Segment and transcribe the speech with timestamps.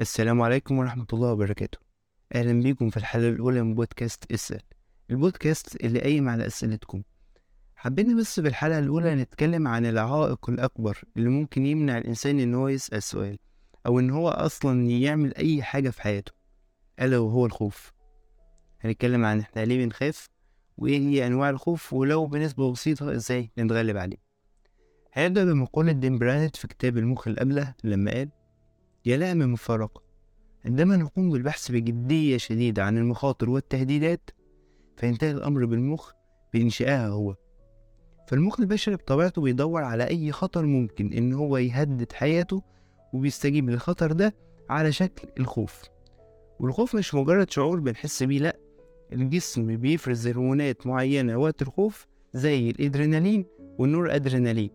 [0.00, 1.78] السلام عليكم ورحمة الله وبركاته.
[2.34, 4.60] أهلا بيكم في الحلقة الأولى من بودكاست إسأل.
[5.10, 7.02] البودكاست اللي قايم على أسئلتكم.
[7.76, 12.68] حبينا بس في الحلقة الأولى نتكلم عن العائق الأكبر اللي ممكن يمنع الإنسان إن هو
[12.68, 13.38] يسأل سؤال
[13.86, 16.32] أو إن هو أصلا يعمل أي حاجة في حياته
[17.00, 17.92] ألا وهو الخوف.
[18.80, 20.28] هنتكلم عن إحنا ليه بنخاف
[20.76, 24.18] وإيه هي أنواع الخوف ولو بنسبة بسيطة إزاي نتغلب عليه.
[25.12, 28.30] هنبدأ بمقولة دين برانت في كتاب المخ الأبلة لما قال
[29.06, 30.02] يا لائم المفارقة
[30.64, 34.30] عندما نقوم بالبحث بجدية شديدة عن المخاطر والتهديدات
[34.96, 36.12] فينتهي الأمر بالمخ
[36.52, 37.34] بإنشائها هو.
[38.28, 42.62] فالمخ البشري بطبيعته بيدور على أي خطر ممكن إن هو يهدد حياته
[43.12, 44.34] وبيستجيب للخطر ده
[44.70, 45.82] على شكل الخوف.
[46.60, 48.56] والخوف مش مجرد شعور بنحس بيه لأ
[49.12, 53.44] الجسم بيفرز هرمونات معينة وقت الخوف زي الإدرينالين
[53.78, 54.70] والنور أدرينالين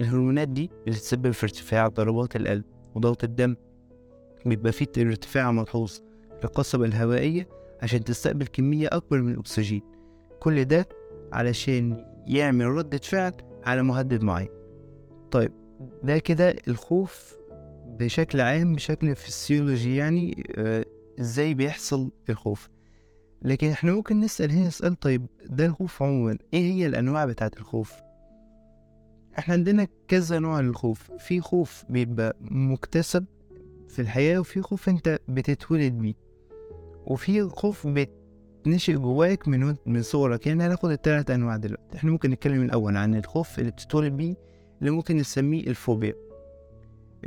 [0.00, 2.64] الهرمونات دي بتتسبب في ارتفاع ضربات القلب
[2.94, 3.56] وضغط الدم
[4.48, 5.98] بيبقى فيه ارتفاع ملحوظ
[6.42, 7.48] للقصبة الهوائية
[7.82, 9.82] عشان تستقبل كمية أكبر من الأكسجين.
[10.40, 10.88] كل ده
[11.32, 13.32] علشان يعمل ردة فعل
[13.64, 14.48] على مهدد معين.
[15.30, 15.52] طيب
[16.02, 17.36] ده كده الخوف
[17.86, 20.84] بشكل عام بشكل فسيولوجي يعني آه
[21.20, 22.68] إزاي بيحصل الخوف.
[23.42, 27.92] لكن إحنا ممكن نسأل هنا سؤال طيب ده الخوف عموما إيه هي الأنواع بتاعت الخوف؟
[29.38, 31.10] إحنا عندنا كذا نوع للخوف.
[31.18, 33.24] في خوف بيبقى مكتسب
[33.88, 36.14] في الحياة وفي خوف أنت بتتولد بيه.
[37.06, 40.46] وفي خوف بتنشئ جواك من من صغرك.
[40.46, 41.96] يعني هناخد التلات أنواع دلوقتي.
[41.96, 44.34] إحنا ممكن نتكلم الأول عن الخوف اللي بتتولد بيه
[44.80, 46.14] اللي ممكن نسميه الفوبيا.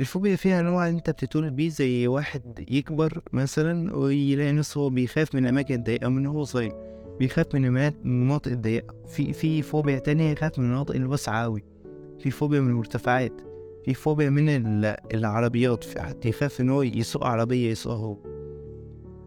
[0.00, 5.46] الفوبيا فيها انواع أنت بتتولد بيه زي واحد يكبر مثلا ويلاقي نفسه هو بيخاف من
[5.46, 6.72] أماكن ضيقة من هو صغير.
[7.18, 8.94] بيخاف من المناطق الضيقة.
[9.06, 11.64] في في فوبيا تانية يخاف من المناطق الواسعة أوي.
[12.18, 13.51] في فوبيا من المرتفعات.
[13.84, 14.48] في فوبيا من
[15.14, 18.16] العربيات حد يخاف إن هو يسوق عربية يسوقها هو.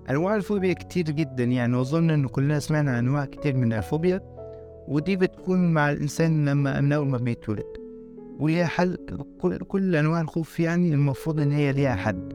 [0.09, 4.21] أنواع الفوبيا كتير جدا يعني وأظن إن كلنا سمعنا عن أنواع كتير من الفوبيا
[4.87, 7.65] ودي بتكون مع الإنسان لما من اول ما بيتولد.
[8.39, 8.97] وليها حل
[9.41, 12.33] كل, كل أنواع الخوف يعني المفروض إن هي ليها حد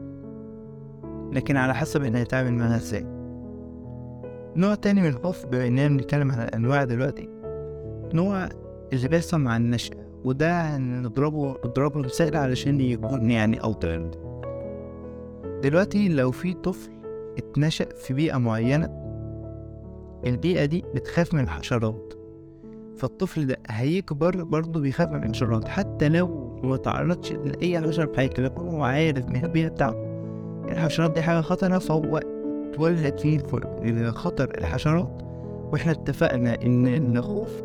[1.33, 3.05] لكن على حسب إحنا نتعامل معاها إزاي.
[4.55, 7.29] نوع تاني من الخوف بما إننا بنتكلم عن الأنواع دلوقتي
[8.13, 8.49] نوع
[8.93, 10.10] اللي بيحصل مع النشأة.
[10.25, 13.99] وده نضربه نضربه مثال علشان يكون يعني أوضح
[15.63, 16.91] دلوقتي لو في طفل
[17.37, 19.01] اتنشأ في بيئة معينة
[20.25, 22.13] البيئة دي بتخاف من الحشرات.
[22.97, 25.67] فالطفل ده هيكبر برضه بيخاف من الحشرات.
[25.67, 29.97] حتى لو ما تعرضش لأي حشرة في حياته لكن هو عارف من البيئة بتاعته
[30.71, 33.39] الحشرات دي حاجة خطرة فهو اتولد فيه
[34.11, 35.21] خطر الحشرات
[35.71, 37.61] وإحنا اتفقنا إن الخوف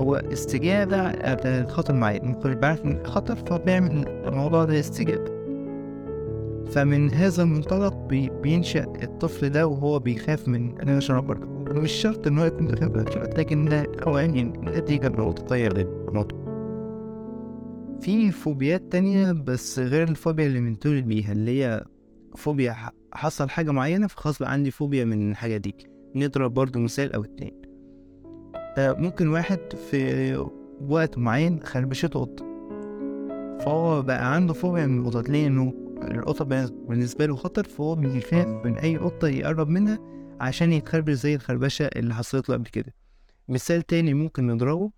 [0.00, 1.12] هو استجابة
[1.44, 5.34] لخطر معين ممكن بعرف من الخطر فبيعمل الموضوع ده استجابة.
[6.70, 11.46] فمن هذا المنطلق بي بينشأ الطفل ده وهو بيخاف من الحشرات برضه.
[11.80, 16.44] مش شرط إن هو يكون بيخاف لكن ده هو يعني نتيجة نقطتية للموضوع
[18.00, 21.84] في فوبيات تانية بس غير الفوبيا اللي بنتولد بيها اللي هي
[22.36, 22.76] فوبيا
[23.12, 25.74] حصل حاجة معينة فخلاص بقى عندي فوبيا من الحاجة دي.
[26.14, 27.63] نضرب برضه مثال أو اتنين.
[28.78, 29.58] ممكن واحد
[29.90, 30.36] في
[30.88, 32.44] وقت معين خربشته قطة
[33.60, 36.44] فهو بقى عنده فوبيا من القطط ليه؟ انه القطة
[36.88, 39.98] بالنسبة له خطر فهو بيخاف من أي قطة يقرب منها
[40.40, 42.94] عشان يتخربش زي الخربشة اللي حصلت له قبل كده.
[43.48, 44.90] مثال تاني ممكن نضربه.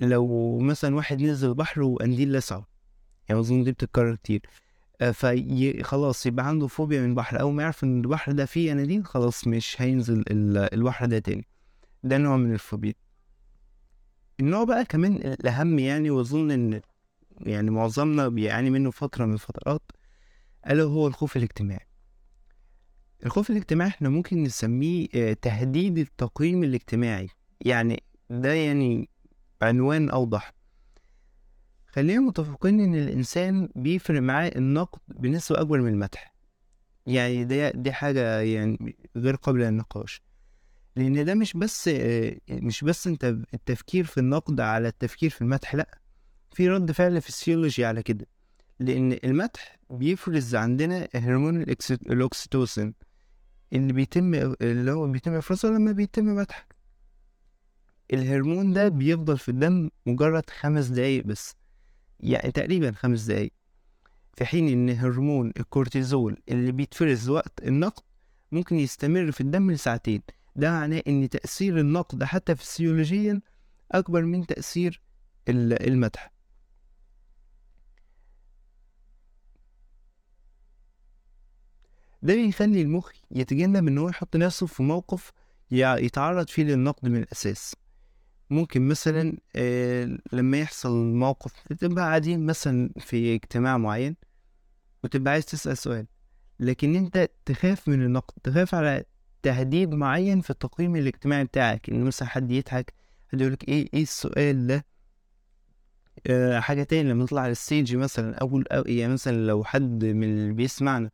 [0.00, 2.66] لو مثلا واحد نزل البحر وقنديل لسعه
[3.28, 4.40] يعني أظن دي بتتكرر كتير.
[5.12, 7.40] في خلاص يبقى عنده فوبيا من البحر.
[7.40, 11.46] أول ما يعرف إن البحر ده فيه أناديل خلاص مش هينزل البحر ده تاني.
[12.06, 12.94] ده نوع من الفوبيا.
[14.40, 16.80] النوع بقى كمان الأهم يعني وأظن إن
[17.40, 19.82] يعني معظمنا بيعاني منه فترة من الفترات
[20.66, 21.86] ألا هو الخوف الاجتماعي.
[23.26, 27.28] الخوف الاجتماعي إحنا ممكن نسميه تهديد التقييم الاجتماعي.
[27.60, 29.08] يعني ده يعني
[29.62, 30.52] عنوان أوضح.
[31.86, 36.34] خلينا متفقين إن الإنسان بيفرق معاه النقد بنسبة أكبر من المدح.
[37.06, 40.22] يعني دي, دي حاجة يعني غير قابلة للنقاش.
[40.96, 41.90] لأن ده مش بس
[42.50, 45.98] مش بس أنت التفكير في النقد على التفكير في المدح لأ
[46.52, 48.26] في رد فعل فسيولوجي على كده.
[48.80, 52.94] لأن المدح بيفرز عندنا هرمون الأكسيتوسين
[53.72, 56.76] اللي بيتم اللي هو بيتم إفرازه لما بيتم مدحك
[58.12, 61.54] الهرمون ده بيفضل في الدم مجرد خمس دقايق بس
[62.20, 63.52] يعني تقريبا خمس دقايق
[64.34, 68.02] في حين إن هرمون الكورتيزول اللي بيتفرز وقت النقد
[68.52, 70.22] ممكن يستمر في الدم لساعتين.
[70.56, 73.40] ده معناه إن تأثير النقد حتى فسيولوجيا
[73.92, 75.02] أكبر من تأثير
[75.48, 76.32] المدح.
[82.22, 85.32] ده بيخلي المخ يتجنب إن هو يحط نفسه في موقف
[85.70, 87.74] يتعرض فيه للنقد من الأساس.
[88.50, 94.16] ممكن مثلا آه، لما يحصل موقف تبقى قاعدين مثلا في اجتماع معين
[95.04, 96.06] وتبقى عايز تسأل سؤال
[96.60, 99.04] لكن أنت تخاف من النقد تخاف على
[99.42, 102.92] تهديد معين في التقييم الاجتماعي بتاعك إن مثلا حد يضحك
[103.32, 104.86] حد يقولك إيه إيه السؤال ده؟
[106.26, 110.04] آه حاجة تاني لما نطلع على ال stage مثلا أول أو يعني مثلا لو حد
[110.04, 111.10] من اللي بيسمعنا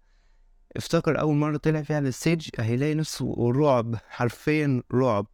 [0.77, 5.27] افتكر أول مرة طلع فيها على ال stage هيلاقي نفسه رعب حرفيا رعب.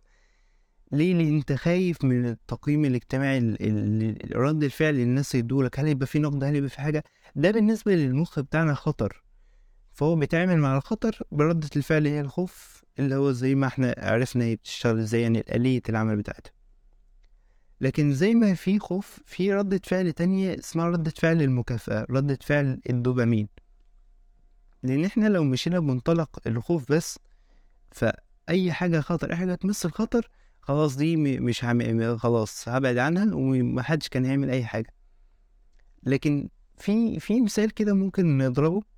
[0.92, 5.88] ليه؟ لأن أنت خايف من التقييم الاجتماعي ال- ال- رد الفعل اللي الناس يدولك هل
[5.88, 7.04] يبقى في نقد؟ هل يبقى في حاجة؟
[7.36, 9.22] ده بالنسبة للمخ بتاعنا خطر.
[9.98, 14.56] فهو بيتعامل مع الخطر بردة الفعل هي الخوف اللي هو زي ما إحنا عرفنا هي
[14.56, 16.52] بتشتغل إزاي يعني آلية العمل بتاعتها.
[17.80, 22.80] لكن زي ما في خوف في ردة فعل تانية اسمها ردة فعل المكافأة ردة فعل
[22.90, 23.48] الدوبامين.
[24.82, 27.18] لأن إحنا لو مشينا بمنطلق الخوف بس
[27.90, 30.30] فأي حاجة خطر أي حاجة تمثل خطر
[30.60, 32.16] خلاص دي مش هم...
[32.16, 34.94] خلاص هبعد عنها ومحدش كان هيعمل أي حاجة.
[36.02, 36.48] لكن
[36.78, 38.97] في في مثال كده ممكن نضربه.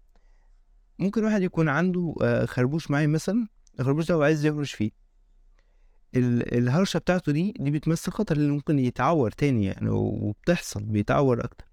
[1.01, 3.47] ممكن واحد يكون عنده آه، خربوش معين مثلا
[3.81, 4.91] الخربوش ده هو عايز يهرش فيه.
[6.17, 11.65] ال- الهرشة بتاعته دي دي بتمثل خطر اللي ممكن يتعور تاني يعني وبتحصل بيتعور أكتر.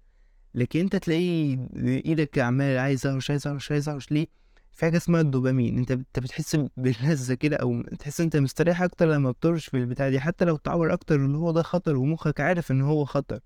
[0.54, 4.26] لكن أنت تلاقيه إيدك عمال عايز اهرش عايز اهرش عايز اهرش ليه؟
[4.72, 5.78] في حاجة اسمها الدوبامين.
[5.78, 10.20] أنت أنت بتحس باللذة كده أو تحس أنت مستريح أكتر لما بترش في البتاع دي
[10.20, 13.40] حتى لو تعور أكتر اللي هو ده خطر ومخك عارف إن هو خطر.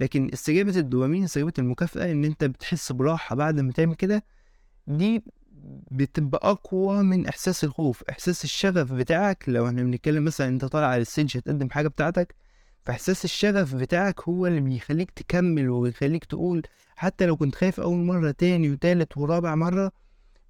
[0.00, 4.24] لكن استجابة الدوبامين استجابة المكافأة إن أنت بتحس براحة بعد ما تعمل كده
[4.86, 5.24] دي
[5.90, 8.02] بتبقى أقوى من إحساس الخوف.
[8.10, 12.34] إحساس الشغف بتاعك لو إحنا بنتكلم مثلا أنت طالع على الستيج هتقدم حاجة بتاعتك
[12.86, 16.62] فإحساس الشغف بتاعك هو اللي بيخليك تكمل ويخليك تقول
[16.96, 19.92] حتى لو كنت خايف أول مرة تاني وتالت ورابع مرة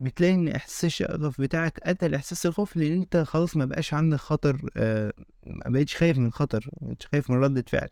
[0.01, 4.71] بتلاقي إن إحساس الشغف بتاعك قتل إحساس الخوف لأن أنت خلاص ما بقاش عندك خطر
[4.77, 5.13] آه
[5.47, 7.89] ما بقتش خايف من خطر ما بقتش خايف من ردة فعل.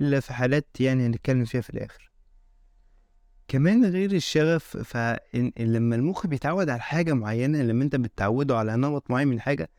[0.00, 2.10] إلا في حالات يعني هنتكلم فيها في الآخر.
[3.48, 9.28] كمان غير الشغف فلما المخ بيتعود على حاجة معينة لما أنت بتعوده على نمط معين
[9.28, 9.70] من حاجة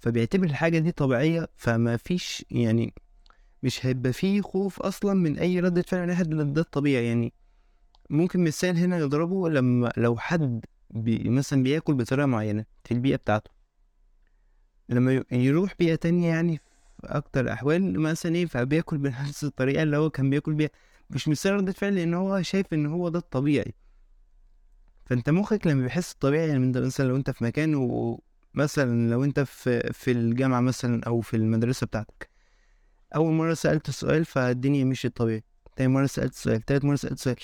[0.00, 2.94] فبيعتبر الحاجة دي طبيعية فما فيش يعني
[3.62, 7.32] مش هيبقى فيه خوف أصلا من أي ردة فعل من لأن ده الطبيعي يعني.
[8.10, 13.50] ممكن مثال هنا نضربه لما لو حد بي مثلا بياكل بطريقة معينة في البيئة بتاعته.
[14.88, 16.60] لما يروح بيئة تانية يعني
[17.00, 20.70] في أكتر الأحوال مثلا إيه فبياكل بنفس الطريقة اللي هو كان بياكل بيها.
[21.10, 23.74] مش مثال ردة فعل لأن هو شايف إن هو ده الطبيعي.
[25.04, 29.40] فأنت مخك لما بيحس الطبيعي يعني انت مثلا لو أنت في مكان ومثلا لو أنت
[29.40, 32.28] في في الجامعة مثلا أو في المدرسة بتاعتك.
[33.16, 35.44] أول مرة سألت السؤال فالدنيا مشيت طبيعي.
[35.76, 37.36] تاني مرة سألت سؤال تالت مرة سألت سؤال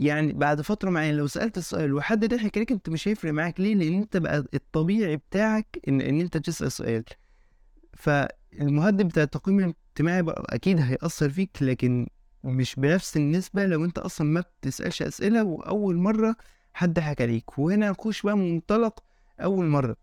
[0.00, 3.60] يعني بعد فترة معينة لو سألت السؤال وحد ضحك عليك أنت مش هيفرق معاك.
[3.60, 7.04] ليه؟ لأن أنت بقى الطبيعي بتاعك إن إن أنت تسأل سؤال.
[8.58, 12.06] فالمهدد بتاع التقييم الاجتماعي أكيد هيأثر فيك لكن
[12.44, 16.36] مش بنفس النسبة لو أنت أصلا ما بتسألش أسئلة وأول مرة
[16.74, 17.58] حد ضحك عليك.
[17.58, 19.04] وهنا نخش بقى من منطلق
[19.40, 19.96] أول مرة.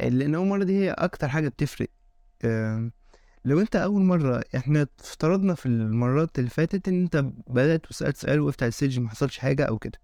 [0.00, 1.88] لأن أول مرة دي هي أكتر حاجة بتفرق.
[3.44, 8.40] لو أنت أول مرة إحنا افترضنا في المرات اللي فاتت إن أنت بدأت وسألت سؤال
[8.40, 9.98] وقفت على الستيج ما حصلش حاجة أو كده.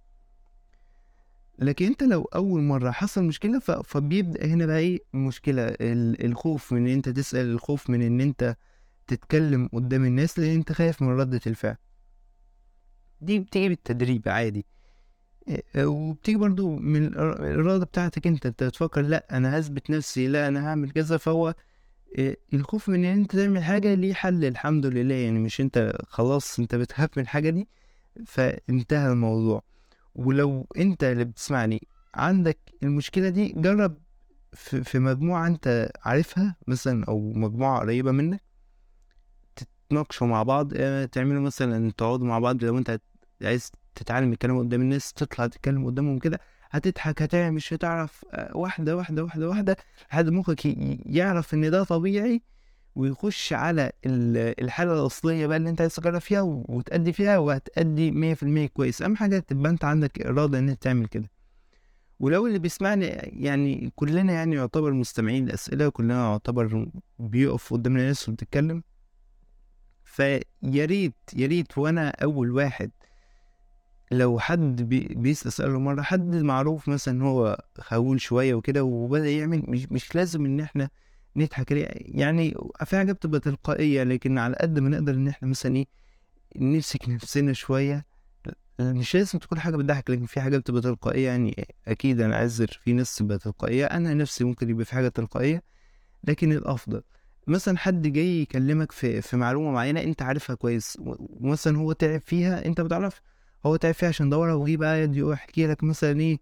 [1.60, 3.70] لكن انت لو أول مرة حصل مشكلة ف...
[3.70, 6.24] فبيبدأ هنا بقى إيه المشكلة ال...
[6.24, 8.56] الخوف من إن أنت تسأل الخوف من إن أنت
[9.06, 11.76] تتكلم قدام الناس لأن أنت خايف من ردة الفعل.
[13.20, 14.66] دي بتيجي بالتدريب عادي.
[15.76, 20.48] آه، وبتيجي برضو من الإر- الإرادة بتاعتك أنت أنت تفكر لأ أنا هثبت نفسي لأ
[20.48, 21.54] أنا هعمل كذا فهو
[22.18, 26.58] إيه، الخوف من إن أنت تعمل حاجة ليه حل؟ الحمد لله يعني مش أنت خلاص
[26.58, 27.68] أنت بتخاف من الحاجة دي
[28.26, 29.62] فانتهى الموضوع.
[30.14, 33.98] ولو انت اللي بتسمعني عندك المشكلة دي جرب
[34.52, 38.42] في, مجموعة انت عارفها مثلا أو مجموعة قريبة منك
[39.56, 43.00] تتناقشوا مع بعض آه، تعملوا مثلا تقعدوا مع بعض لو انت
[43.42, 46.40] عايز تتعلم الكلام قدام الناس تطلع تتكلم قدامهم كده
[46.70, 49.76] هتضحك هتعمل مش هتعرف آه، واحدة واحدة واحدة واحدة
[50.10, 50.60] لحد مخك
[51.06, 52.42] يعرف إن ده طبيعي
[52.96, 58.34] ويخش على ال- الحالة الأصلية بقى اللي أنت عايز تجرب فيها وتأدي فيها وهتأدي مية
[58.34, 59.02] في المية كويس.
[59.02, 61.30] أهم حاجة تبقى أنت عندك إرادة إن أنت تعمل كده.
[62.20, 66.86] ولو اللي بيسمعني يعني كلنا يعني يعتبر مستمعين لأسئلة كلنا يعتبر
[67.18, 68.82] بيقف قدام الناس وبتتكلم
[70.04, 70.40] فيا
[70.74, 72.90] ريت يا ريت وأنا أول واحد
[74.12, 79.62] لو حد بي بيسأل سؤال مرة حد معروف مثلا هو خجول شوية وكده وبدأ يعمل
[79.68, 80.90] مش, مش لازم إن إحنا
[81.36, 85.86] نضحك يعني في حاجة بتبقى تلقائية لكن على قد ما نقدر إن إحنا مثلا إيه
[86.56, 88.06] نمسك نفسنا شوية
[88.80, 92.92] مش لازم تكون حاجة بتضحك لكن في حاجة بتبقى تلقائية يعني أكيد أنا أعذر في
[92.92, 95.62] ناس تبقى تلقائية أنا نفسي ممكن يبقى في حاجة تلقائية
[96.24, 97.02] لكن الأفضل.
[97.46, 102.66] مثلا حد جاي يكلمك في في معلومة معينة أنت عارفها كويس ومثلا هو تعب فيها
[102.66, 103.20] أنت بتعرف
[103.66, 106.38] هو تعب فيها عشان دورة وجي بقى يحكي لك مثلا إيه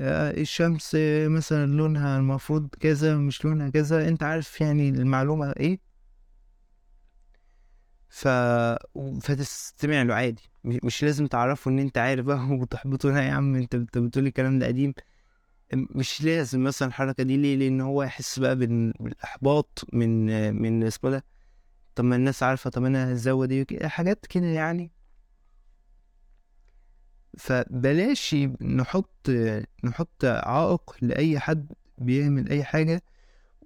[0.00, 0.96] الشمس
[1.26, 4.08] مثلا لونها المفروض كذا مش لونها كذا.
[4.08, 5.80] أنت عارف يعني المعلومة إيه؟
[8.08, 8.28] ف
[9.22, 10.42] فتستمع له عادي.
[10.64, 13.10] مش لازم تعرفه إن أنت عارف بقى وتحبطه.
[13.10, 14.94] لا يا عم أنت أنت بتقول الكلام ده قديم.
[15.74, 17.36] مش لازم مثلا الحركة دي.
[17.36, 20.26] ليه؟ لأن هو يحس بقى بالإحباط من
[20.62, 21.24] من اسمه ده.
[21.94, 24.92] طب ما الناس عارفة طب أنا هزود إيه؟ حاجات كده يعني.
[27.38, 29.30] فبلاش نحط
[29.84, 33.02] نحط عائق لأي حد بيعمل أي حاجة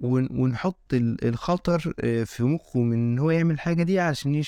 [0.00, 4.42] ونحط الخطر آه، في مخه من إن هو يعمل الحاجة دي عشان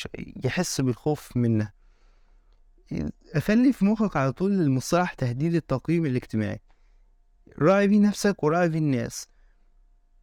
[0.44, 1.72] يحس بالخوف منها.
[3.38, 6.60] خلي في مخك على طول المصطلح تهديد التقييم الاجتماعي.
[7.58, 9.28] راعي بيه نفسك وراعي بيه الناس.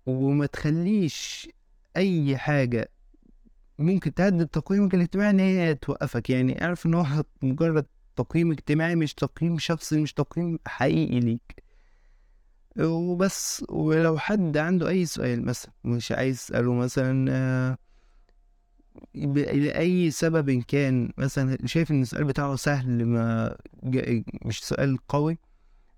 [0.05, 1.49] وما تخليش
[1.97, 2.91] أي حاجة
[3.79, 6.29] ممكن تهدد تقييمك الاجتماعي إن هي توقفك.
[6.29, 7.85] يعني اعرف إن هو مجرد
[8.17, 11.63] تقييم اجتماعي مش تقييم شخصي مش تقييم حقيقي ليك.
[12.79, 17.77] وبس ولو حد عنده أي سؤال مثلا مش عايز أسأله مثلا آه،
[19.15, 23.55] لأي سبب كان مثلا شايف إن السؤال بتاعه سهل ما
[24.45, 25.37] مش سؤال قوي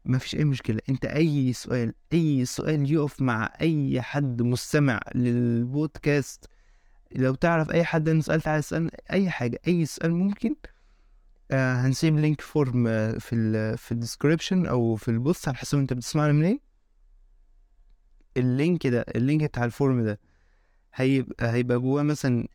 [0.05, 0.79] ما فيش أي مشكلة.
[0.89, 6.45] أنت أي سؤال أي سؤال يقف مع أي حد مستمع للبودكاست
[7.15, 10.55] لو تعرف أي حد أنا سألت سؤال أي حاجة أي سؤال ممكن
[11.51, 12.83] هنسيب link form
[13.19, 15.47] في ال في ال description أو في ال post.
[15.47, 16.59] على حسب أنت بتسمعنا منين؟
[18.38, 20.19] ال link ده ال link بتاع ال form ده
[20.93, 22.47] هيبقى هيبقى جواه مثلا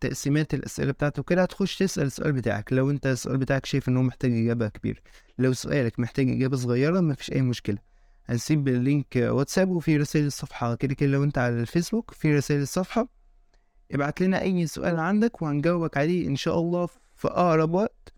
[0.00, 1.42] تقسيمات الأسئلة بتاعته كده.
[1.42, 2.72] هتخش تسأل السؤال بتاعك.
[2.72, 5.00] لو أنت السؤال بتاعك شايف إن هو محتاج إجابة كبيرة.
[5.38, 7.78] لو سؤالك محتاج إجابة صغيرة مفيش أي مشكلة.
[8.26, 10.74] هنسيب ال link واتساب وفي رسائل الصفحة.
[10.74, 13.08] كده كده لو أنت على الفيسبوك في رسائل الصفحة.
[13.92, 16.86] ابعت لنا أي سؤال عندك وهنجاوبك عليه إن شاء الله
[17.16, 18.12] في أقرب وقت.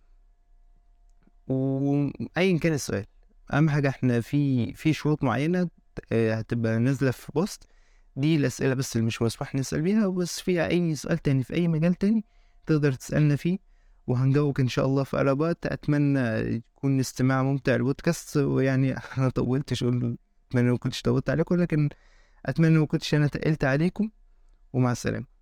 [1.51, 3.07] وايا كان السؤال
[3.53, 5.69] أهم حاجة إحنا في في شروط معينة
[6.13, 7.65] آه، هتبقى نازلة في بوست
[8.17, 11.69] دي الأسئلة بس اللي مش مسموح نسأل بيها بس في أي سؤال تاني في أي
[11.69, 12.25] مجال تاني
[12.67, 13.59] تقدر تسألنا فيه
[14.07, 20.19] وهنجاوبك إن شاء الله في قرابات أتمنى يكون استماع ممتع البودكاست ويعني أنا طولتش أقول
[20.51, 21.89] أتمنى ما كنتش طولت عليكم لكن
[22.47, 24.11] أتمنى ما كنتش أنا تقلت عليكم
[24.73, 25.40] ومع السلامة.